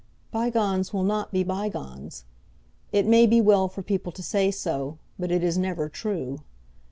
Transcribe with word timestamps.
"Bygones 0.31 0.91
will 0.91 1.03
not 1.03 1.31
be 1.31 1.43
bygones. 1.43 2.25
It 2.91 3.05
may 3.05 3.27
be 3.27 3.39
well 3.39 3.67
for 3.67 3.83
people 3.83 4.11
to 4.13 4.23
say 4.23 4.49
so, 4.49 4.97
but 5.19 5.29
it 5.29 5.43
is 5.43 5.59
never 5.59 5.89
true. 5.89 6.39